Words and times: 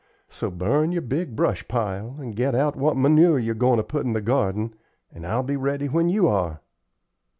So 0.29 0.49
burn 0.49 0.91
your 0.91 1.03
big 1.03 1.35
brush 1.35 1.67
pile, 1.67 2.15
and 2.17 2.35
get 2.35 2.55
out 2.55 2.75
what 2.75 2.97
manure 2.97 3.37
you're 3.37 3.53
goin' 3.53 3.77
to 3.77 3.83
put 3.83 4.03
in 4.03 4.13
the 4.13 4.19
garden, 4.21 4.73
and 5.13 5.27
I'll 5.27 5.43
be 5.43 5.55
ready 5.55 5.89
when 5.89 6.09
you 6.09 6.27
are." 6.27 6.59